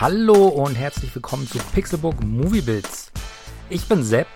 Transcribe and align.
Hallo 0.00 0.46
und 0.46 0.76
herzlich 0.76 1.14
willkommen 1.14 1.46
zu 1.46 1.58
Pixelbook 1.74 2.24
Movie 2.24 2.62
Bits. 2.62 3.12
Ich 3.68 3.86
bin 3.86 4.02
Sepp 4.02 4.28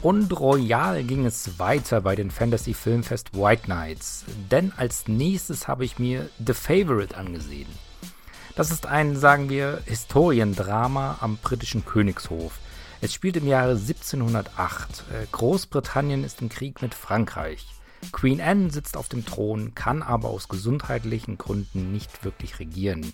und 0.00 0.38
royal 0.38 1.02
ging 1.02 1.26
es 1.26 1.58
weiter 1.58 2.00
bei 2.02 2.14
den 2.14 2.30
Fantasy 2.30 2.72
Filmfest 2.72 3.34
White 3.34 3.62
Knights, 3.62 4.24
denn 4.52 4.70
als 4.76 5.08
nächstes 5.08 5.66
habe 5.66 5.84
ich 5.84 5.98
mir 5.98 6.30
The 6.46 6.54
Favorite 6.54 7.16
angesehen. 7.16 7.66
Das 8.54 8.70
ist 8.70 8.86
ein, 8.86 9.16
sagen 9.16 9.50
wir, 9.50 9.82
Historiendrama 9.86 11.18
am 11.20 11.36
britischen 11.38 11.84
Königshof. 11.84 12.52
Es 13.00 13.12
spielt 13.12 13.38
im 13.38 13.48
Jahre 13.48 13.72
1708. 13.72 15.02
Äh, 15.12 15.26
Großbritannien 15.32 16.22
ist 16.22 16.42
im 16.42 16.48
Krieg 16.48 16.80
mit 16.80 16.94
Frankreich. 16.94 17.66
Queen 18.12 18.40
Anne 18.40 18.70
sitzt 18.70 18.96
auf 18.96 19.08
dem 19.08 19.26
Thron, 19.26 19.74
kann 19.74 20.04
aber 20.04 20.28
aus 20.28 20.46
gesundheitlichen 20.46 21.38
Gründen 21.38 21.90
nicht 21.90 22.24
wirklich 22.24 22.60
regieren. 22.60 23.12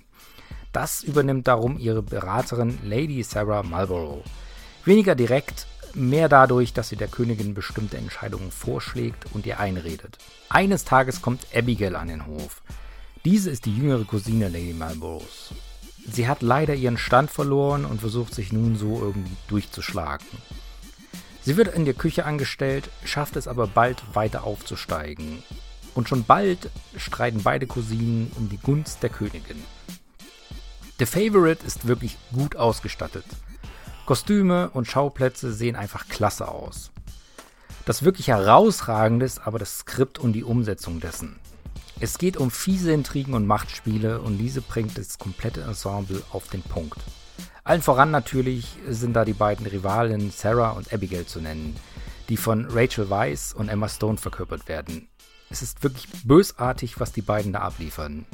Das 0.74 1.04
übernimmt 1.04 1.46
darum 1.46 1.78
ihre 1.78 2.02
Beraterin 2.02 2.80
Lady 2.82 3.22
Sarah 3.22 3.62
Marlborough. 3.62 4.24
Weniger 4.84 5.14
direkt, 5.14 5.68
mehr 5.94 6.28
dadurch, 6.28 6.72
dass 6.72 6.88
sie 6.88 6.96
der 6.96 7.06
Königin 7.06 7.54
bestimmte 7.54 7.96
Entscheidungen 7.96 8.50
vorschlägt 8.50 9.32
und 9.32 9.46
ihr 9.46 9.60
einredet. 9.60 10.18
Eines 10.48 10.84
Tages 10.84 11.22
kommt 11.22 11.46
Abigail 11.54 11.94
an 11.94 12.08
den 12.08 12.26
Hof. 12.26 12.60
Diese 13.24 13.50
ist 13.50 13.66
die 13.66 13.76
jüngere 13.76 14.04
Cousine 14.04 14.48
Lady 14.48 14.74
Marlboroughs. 14.74 15.54
Sie 16.10 16.26
hat 16.26 16.42
leider 16.42 16.74
ihren 16.74 16.98
Stand 16.98 17.30
verloren 17.30 17.84
und 17.84 18.00
versucht 18.00 18.34
sich 18.34 18.52
nun 18.52 18.76
so 18.76 18.98
irgendwie 18.98 19.36
durchzuschlagen. 19.46 20.26
Sie 21.42 21.56
wird 21.56 21.68
in 21.68 21.84
der 21.84 21.94
Küche 21.94 22.24
angestellt, 22.24 22.90
schafft 23.04 23.36
es 23.36 23.46
aber 23.46 23.68
bald 23.68 24.02
weiter 24.12 24.42
aufzusteigen. 24.42 25.44
Und 25.94 26.08
schon 26.08 26.24
bald 26.24 26.68
streiten 26.96 27.44
beide 27.44 27.68
Cousinen 27.68 28.32
um 28.34 28.48
die 28.48 28.58
Gunst 28.58 29.04
der 29.04 29.10
Königin. 29.10 29.62
The 30.98 31.06
Favorite 31.06 31.66
ist 31.66 31.88
wirklich 31.88 32.16
gut 32.32 32.54
ausgestattet. 32.54 33.24
Kostüme 34.06 34.70
und 34.70 34.86
Schauplätze 34.86 35.52
sehen 35.52 35.74
einfach 35.74 36.06
klasse 36.08 36.46
aus. 36.46 36.92
Das 37.84 38.04
wirklich 38.04 38.28
herausragende 38.28 39.26
ist 39.26 39.44
aber 39.44 39.58
das 39.58 39.78
Skript 39.78 40.20
und 40.20 40.34
die 40.34 40.44
Umsetzung 40.44 41.00
dessen. 41.00 41.40
Es 41.98 42.16
geht 42.16 42.36
um 42.36 42.52
fiese 42.52 42.92
Intrigen 42.92 43.34
und 43.34 43.44
Machtspiele 43.46 44.20
und 44.20 44.38
diese 44.38 44.60
bringt 44.60 44.96
das 44.96 45.18
komplette 45.18 45.62
Ensemble 45.62 46.22
auf 46.30 46.48
den 46.48 46.62
Punkt. 46.62 47.00
Allen 47.64 47.82
voran 47.82 48.12
natürlich 48.12 48.76
sind 48.88 49.14
da 49.14 49.24
die 49.24 49.32
beiden 49.32 49.66
Rivalinnen 49.66 50.30
Sarah 50.30 50.70
und 50.70 50.92
Abigail 50.92 51.26
zu 51.26 51.40
nennen, 51.40 51.74
die 52.28 52.36
von 52.36 52.66
Rachel 52.70 53.10
Weisz 53.10 53.52
und 53.52 53.68
Emma 53.68 53.88
Stone 53.88 54.18
verkörpert 54.18 54.68
werden. 54.68 55.08
Es 55.50 55.60
ist 55.60 55.82
wirklich 55.82 56.06
bösartig, 56.22 57.00
was 57.00 57.12
die 57.12 57.22
beiden 57.22 57.52
da 57.52 57.60
abliefern. 57.60 58.26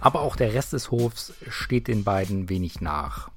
Aber 0.00 0.22
auch 0.22 0.36
der 0.36 0.54
Rest 0.54 0.72
des 0.72 0.90
Hofs 0.90 1.32
steht 1.48 1.88
den 1.88 2.04
beiden 2.04 2.48
wenig 2.48 2.80
nach. 2.80 3.30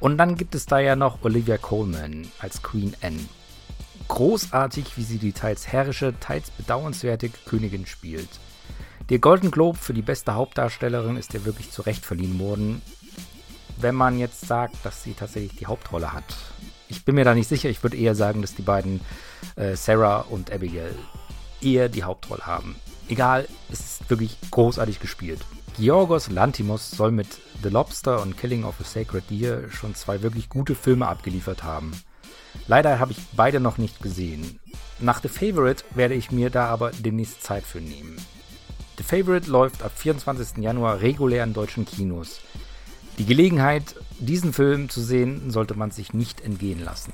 Und 0.00 0.16
dann 0.16 0.36
gibt 0.36 0.54
es 0.54 0.66
da 0.66 0.78
ja 0.78 0.94
noch 0.94 1.24
Olivia 1.24 1.58
Coleman 1.58 2.28
als 2.38 2.62
Queen 2.62 2.94
Anne. 3.02 3.18
Großartig, 4.06 4.96
wie 4.96 5.02
sie 5.02 5.18
die 5.18 5.32
teils 5.32 5.66
herrische, 5.66 6.14
teils 6.20 6.50
bedauernswerte 6.50 7.28
Königin 7.28 7.86
spielt. 7.86 8.28
Der 9.10 9.18
Golden 9.18 9.50
Globe 9.50 9.78
für 9.78 9.94
die 9.94 10.02
beste 10.02 10.34
Hauptdarstellerin 10.34 11.16
ist 11.16 11.34
ihr 11.34 11.44
wirklich 11.44 11.70
zu 11.70 11.82
Recht 11.82 12.04
verliehen 12.04 12.38
worden. 12.38 12.82
Wenn 13.78 13.94
man 13.94 14.18
jetzt 14.18 14.46
sagt, 14.46 14.76
dass 14.84 15.02
sie 15.02 15.14
tatsächlich 15.14 15.56
die 15.56 15.66
Hauptrolle 15.66 16.12
hat. 16.12 16.36
Ich 16.88 17.04
bin 17.04 17.14
mir 17.14 17.24
da 17.24 17.34
nicht 17.34 17.48
sicher. 17.48 17.68
Ich 17.68 17.82
würde 17.82 17.96
eher 17.96 18.14
sagen, 18.14 18.40
dass 18.40 18.54
die 18.54 18.62
beiden 18.62 19.00
äh, 19.56 19.76
Sarah 19.76 20.20
und 20.20 20.52
Abigail 20.52 20.94
eher 21.60 21.88
die 21.88 22.04
Hauptrolle 22.04 22.46
haben. 22.46 22.76
Egal, 23.08 23.48
es 23.70 23.80
ist 23.80 24.10
wirklich 24.10 24.36
großartig 24.50 25.00
gespielt. 25.00 25.40
Georgos 25.78 26.28
Lantimos 26.28 26.90
soll 26.90 27.12
mit 27.12 27.28
The 27.62 27.68
Lobster 27.68 28.20
und 28.20 28.36
Killing 28.36 28.64
of 28.64 28.80
a 28.80 28.84
Sacred 28.84 29.30
Deer 29.30 29.70
schon 29.70 29.94
zwei 29.94 30.22
wirklich 30.22 30.48
gute 30.48 30.74
Filme 30.74 31.06
abgeliefert 31.06 31.62
haben. 31.62 31.92
Leider 32.66 32.98
habe 32.98 33.12
ich 33.12 33.18
beide 33.36 33.60
noch 33.60 33.78
nicht 33.78 34.02
gesehen. 34.02 34.58
Nach 34.98 35.22
The 35.22 35.28
Favorite 35.28 35.84
werde 35.94 36.14
ich 36.14 36.32
mir 36.32 36.50
da 36.50 36.66
aber 36.66 36.90
demnächst 36.90 37.44
Zeit 37.44 37.62
für 37.62 37.80
nehmen. 37.80 38.16
The 38.96 39.04
Favorite 39.04 39.48
läuft 39.48 39.84
ab 39.84 39.92
24. 39.94 40.58
Januar 40.64 41.00
regulär 41.00 41.44
in 41.44 41.54
deutschen 41.54 41.86
Kinos. 41.86 42.40
Die 43.18 43.26
Gelegenheit, 43.26 43.94
diesen 44.18 44.52
Film 44.52 44.88
zu 44.88 45.00
sehen, 45.00 45.52
sollte 45.52 45.74
man 45.74 45.92
sich 45.92 46.12
nicht 46.12 46.40
entgehen 46.40 46.84
lassen. 46.84 47.12